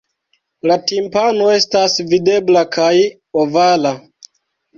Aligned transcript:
La 0.69 0.77
timpano 0.91 1.49
estas 1.57 1.99
videbla 2.13 2.65
kaj 2.79 2.89
ovala. 3.45 3.95